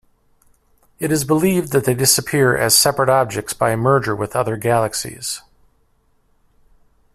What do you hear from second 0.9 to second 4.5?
It is believed that they disappear as separate objects by merger with